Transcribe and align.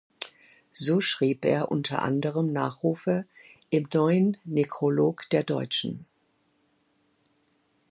So 0.71 0.99
schrieb 0.99 1.45
er 1.45 1.69
unter 1.69 2.01
anderem 2.01 2.51
Nachrufe 2.51 3.27
im 3.69 3.87
"Neuen 3.93 4.35
Nekrolog 4.45 5.29
der 5.29 5.43
Deutschen". 5.43 6.07